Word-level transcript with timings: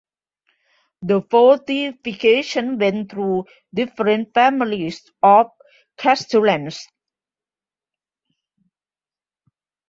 The 1.03 1.21
fortification 1.29 2.79
went 2.79 3.11
through 3.11 3.45
different 3.71 4.33
families 4.33 5.03
of 5.21 5.51
Castellans. 5.95 6.87